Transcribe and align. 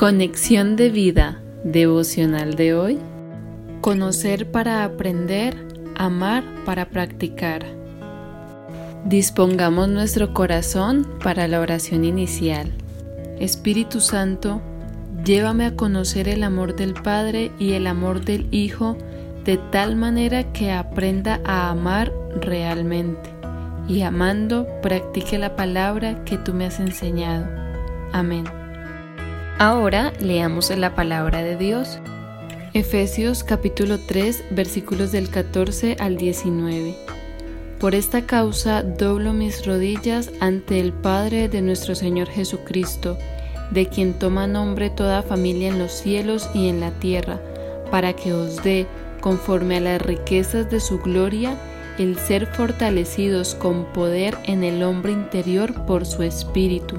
Conexión 0.00 0.76
de 0.76 0.88
vida 0.88 1.42
devocional 1.62 2.54
de 2.54 2.72
hoy. 2.72 2.98
Conocer 3.82 4.50
para 4.50 4.82
aprender, 4.82 5.54
amar 5.94 6.42
para 6.64 6.88
practicar. 6.88 7.66
Dispongamos 9.04 9.90
nuestro 9.90 10.32
corazón 10.32 11.06
para 11.22 11.46
la 11.48 11.60
oración 11.60 12.06
inicial. 12.06 12.72
Espíritu 13.40 14.00
Santo, 14.00 14.62
llévame 15.22 15.66
a 15.66 15.76
conocer 15.76 16.30
el 16.30 16.44
amor 16.44 16.76
del 16.76 16.94
Padre 16.94 17.52
y 17.58 17.72
el 17.72 17.86
amor 17.86 18.24
del 18.24 18.48
Hijo 18.52 18.96
de 19.44 19.58
tal 19.70 19.96
manera 19.96 20.50
que 20.54 20.72
aprenda 20.72 21.42
a 21.44 21.68
amar 21.68 22.10
realmente 22.40 23.28
y 23.86 24.00
amando 24.00 24.66
practique 24.80 25.36
la 25.36 25.56
palabra 25.56 26.24
que 26.24 26.38
tú 26.38 26.54
me 26.54 26.64
has 26.64 26.80
enseñado. 26.80 27.44
Amén. 28.14 28.59
Ahora 29.62 30.14
leamos 30.20 30.74
la 30.74 30.94
palabra 30.94 31.42
de 31.42 31.54
Dios. 31.54 31.98
Efesios 32.72 33.44
capítulo 33.44 33.98
3 33.98 34.44
versículos 34.52 35.12
del 35.12 35.28
14 35.28 35.98
al 36.00 36.16
19. 36.16 36.96
Por 37.78 37.94
esta 37.94 38.24
causa 38.24 38.82
doblo 38.82 39.34
mis 39.34 39.66
rodillas 39.66 40.30
ante 40.40 40.80
el 40.80 40.94
Padre 40.94 41.50
de 41.50 41.60
nuestro 41.60 41.94
Señor 41.94 42.28
Jesucristo, 42.28 43.18
de 43.70 43.84
quien 43.84 44.14
toma 44.14 44.46
nombre 44.46 44.88
toda 44.88 45.22
familia 45.22 45.68
en 45.68 45.78
los 45.78 45.92
cielos 45.92 46.48
y 46.54 46.70
en 46.70 46.80
la 46.80 46.92
tierra, 46.92 47.38
para 47.90 48.14
que 48.14 48.32
os 48.32 48.62
dé, 48.62 48.86
conforme 49.20 49.76
a 49.76 49.80
las 49.80 50.00
riquezas 50.00 50.70
de 50.70 50.80
su 50.80 51.00
gloria, 51.00 51.54
el 51.98 52.18
ser 52.18 52.46
fortalecidos 52.46 53.54
con 53.56 53.84
poder 53.92 54.38
en 54.44 54.64
el 54.64 54.82
hombre 54.82 55.12
interior 55.12 55.84
por 55.84 56.06
su 56.06 56.22
espíritu, 56.22 56.98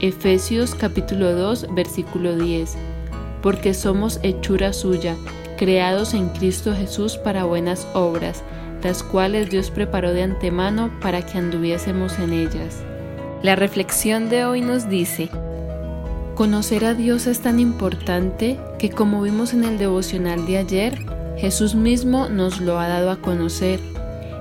Efesios 0.00 0.76
capítulo 0.76 1.34
2 1.34 1.74
versículo 1.74 2.36
10 2.36 2.76
Porque 3.42 3.74
somos 3.74 4.20
hechura 4.22 4.72
suya, 4.72 5.16
creados 5.56 6.14
en 6.14 6.28
Cristo 6.28 6.72
Jesús 6.72 7.16
para 7.16 7.42
buenas 7.42 7.84
obras, 7.94 8.44
las 8.84 9.02
cuales 9.02 9.50
Dios 9.50 9.72
preparó 9.72 10.12
de 10.12 10.22
antemano 10.22 10.92
para 11.00 11.26
que 11.26 11.38
anduviésemos 11.38 12.16
en 12.20 12.32
ellas. 12.32 12.76
La 13.42 13.56
reflexión 13.56 14.28
de 14.28 14.44
hoy 14.44 14.60
nos 14.60 14.88
dice, 14.88 15.30
Conocer 16.36 16.84
a 16.84 16.94
Dios 16.94 17.26
es 17.26 17.40
tan 17.40 17.58
importante 17.58 18.56
que 18.78 18.90
como 18.90 19.20
vimos 19.22 19.52
en 19.52 19.64
el 19.64 19.78
devocional 19.78 20.46
de 20.46 20.58
ayer, 20.58 20.98
Jesús 21.38 21.74
mismo 21.74 22.28
nos 22.28 22.60
lo 22.60 22.78
ha 22.78 22.86
dado 22.86 23.10
a 23.10 23.16
conocer 23.16 23.80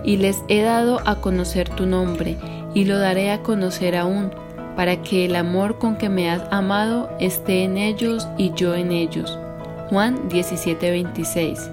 y 0.03 0.17
les 0.17 0.38
he 0.49 0.61
dado 0.61 1.02
a 1.05 1.16
conocer 1.16 1.67
tu 1.67 1.88
nombre, 1.88 2.38
y 2.75 2.86
lo 2.86 2.99
daré 2.99 3.31
a 3.31 3.42
conocer 3.42 3.95
aún, 3.95 4.30
para 4.78 5.02
que 5.02 5.25
el 5.25 5.36
amor 5.36 5.80
con 5.80 5.97
que 5.97 6.08
me 6.08 6.30
has 6.30 6.44
amado 6.52 7.09
esté 7.20 7.64
en 7.64 7.78
ellos 7.78 8.28
y 8.38 8.53
yo 8.53 8.75
en 8.75 8.92
ellos. 8.92 9.38
Juan 9.89 10.30
17:26 10.30 11.72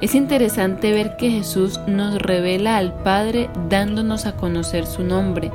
Es 0.00 0.14
interesante 0.14 0.92
ver 0.92 1.16
que 1.16 1.30
Jesús 1.30 1.80
nos 1.88 2.22
revela 2.22 2.76
al 2.76 2.94
Padre 3.02 3.50
dándonos 3.68 4.24
a 4.24 4.36
conocer 4.36 4.86
su 4.86 5.02
nombre. 5.02 5.50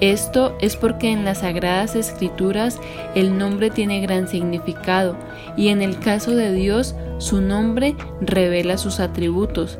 Esto 0.00 0.56
es 0.60 0.76
porque 0.76 1.12
en 1.12 1.26
las 1.26 1.40
sagradas 1.40 1.94
escrituras 1.94 2.80
el 3.14 3.36
nombre 3.36 3.68
tiene 3.68 4.00
gran 4.00 4.28
significado 4.28 5.16
y 5.56 5.68
en 5.68 5.82
el 5.82 5.98
caso 5.98 6.34
de 6.34 6.52
Dios 6.52 6.96
su 7.18 7.42
nombre 7.42 7.94
revela 8.20 8.78
sus 8.78 8.98
atributos, 8.98 9.78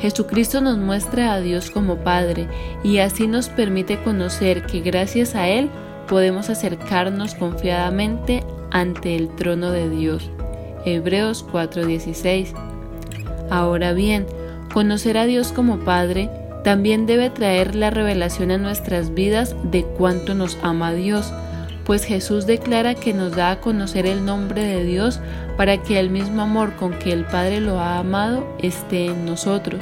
Jesucristo 0.00 0.60
nos 0.60 0.78
muestra 0.78 1.32
a 1.32 1.40
Dios 1.40 1.70
como 1.70 1.96
Padre 1.96 2.46
y 2.84 2.98
así 2.98 3.26
nos 3.26 3.48
permite 3.48 4.00
conocer 4.02 4.64
que 4.66 4.80
gracias 4.80 5.34
a 5.34 5.48
Él 5.48 5.70
podemos 6.06 6.50
acercarnos 6.50 7.34
confiadamente 7.34 8.44
ante 8.70 9.16
el 9.16 9.28
trono 9.34 9.70
de 9.70 9.90
Dios. 9.90 10.30
Hebreos 10.84 11.44
4:16. 11.50 12.54
Ahora 13.50 13.92
bien, 13.92 14.26
conocer 14.72 15.18
a 15.18 15.26
Dios 15.26 15.52
como 15.52 15.80
Padre 15.80 16.30
también 16.64 17.06
debe 17.06 17.30
traer 17.30 17.74
la 17.74 17.90
revelación 17.90 18.50
a 18.50 18.58
nuestras 18.58 19.14
vidas 19.14 19.56
de 19.62 19.84
cuánto 19.84 20.34
nos 20.34 20.58
ama 20.62 20.92
Dios, 20.92 21.32
pues 21.88 22.04
Jesús 22.04 22.44
declara 22.44 22.94
que 22.94 23.14
nos 23.14 23.34
da 23.34 23.50
a 23.50 23.60
conocer 23.62 24.04
el 24.04 24.22
nombre 24.22 24.62
de 24.62 24.84
Dios 24.84 25.20
para 25.56 25.82
que 25.82 25.98
el 25.98 26.10
mismo 26.10 26.42
amor 26.42 26.76
con 26.76 26.92
que 26.92 27.14
el 27.14 27.24
Padre 27.24 27.62
lo 27.62 27.80
ha 27.80 27.98
amado 27.98 28.46
esté 28.58 29.06
en 29.06 29.24
nosotros. 29.24 29.80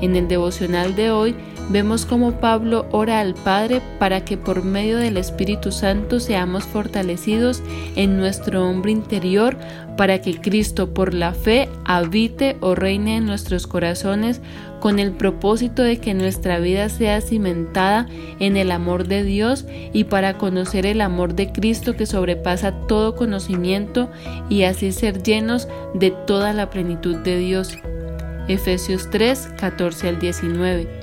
En 0.00 0.14
el 0.14 0.28
devocional 0.28 0.94
de 0.94 1.10
hoy 1.10 1.34
vemos 1.68 2.06
cómo 2.06 2.32
Pablo 2.32 2.86
ora 2.90 3.20
al 3.20 3.34
Padre 3.34 3.80
para 3.98 4.24
que 4.24 4.36
por 4.36 4.64
medio 4.64 4.98
del 4.98 5.16
Espíritu 5.16 5.72
Santo 5.72 6.20
seamos 6.20 6.64
fortalecidos 6.64 7.62
en 7.96 8.16
nuestro 8.16 8.68
hombre 8.68 8.92
interior, 8.92 9.56
para 9.96 10.20
que 10.20 10.40
Cristo 10.40 10.94
por 10.94 11.12
la 11.12 11.32
fe 11.32 11.68
habite 11.84 12.56
o 12.60 12.74
reine 12.74 13.16
en 13.16 13.26
nuestros 13.26 13.66
corazones 13.66 14.40
con 14.80 14.98
el 15.00 15.12
propósito 15.12 15.82
de 15.82 15.98
que 15.98 16.14
nuestra 16.14 16.60
vida 16.60 16.88
sea 16.88 17.20
cimentada 17.20 18.06
en 18.38 18.56
el 18.56 18.70
amor 18.70 19.08
de 19.08 19.24
Dios 19.24 19.66
y 19.92 20.04
para 20.04 20.38
conocer 20.38 20.86
el 20.86 21.00
amor 21.00 21.34
de 21.34 21.50
Cristo 21.52 21.96
que 21.96 22.06
sobrepasa 22.06 22.72
todo 22.86 23.16
conocimiento 23.16 24.08
y 24.48 24.62
así 24.62 24.92
ser 24.92 25.22
llenos 25.22 25.68
de 25.94 26.12
toda 26.12 26.52
la 26.52 26.70
plenitud 26.70 27.16
de 27.16 27.38
Dios. 27.38 27.76
Efesios 28.46 29.10
3, 29.10 29.50
14 29.58 30.08
al 30.08 30.18
19, 30.20 30.97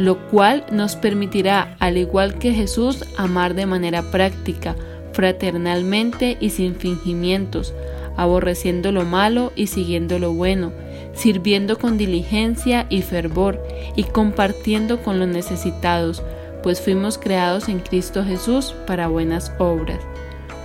lo 0.00 0.16
cual 0.28 0.64
nos 0.72 0.96
permitirá, 0.96 1.76
al 1.78 1.98
igual 1.98 2.38
que 2.38 2.54
Jesús, 2.54 3.04
amar 3.18 3.52
de 3.52 3.66
manera 3.66 4.00
práctica, 4.00 4.74
fraternalmente 5.12 6.38
y 6.40 6.48
sin 6.48 6.74
fingimientos, 6.74 7.74
aborreciendo 8.16 8.92
lo 8.92 9.04
malo 9.04 9.52
y 9.56 9.66
siguiendo 9.66 10.18
lo 10.18 10.32
bueno, 10.32 10.72
sirviendo 11.12 11.78
con 11.78 11.98
diligencia 11.98 12.86
y 12.88 13.02
fervor 13.02 13.62
y 13.94 14.04
compartiendo 14.04 15.02
con 15.02 15.18
los 15.18 15.28
necesitados, 15.28 16.22
pues 16.62 16.80
fuimos 16.80 17.18
creados 17.18 17.68
en 17.68 17.80
Cristo 17.80 18.24
Jesús 18.24 18.74
para 18.86 19.08
buenas 19.08 19.52
obras. 19.58 20.00